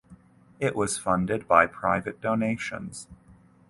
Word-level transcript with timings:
It 0.59 0.75
was 0.75 0.97
funded 0.97 1.47
by 1.47 1.67
private 1.67 2.21
donations. 2.21 3.07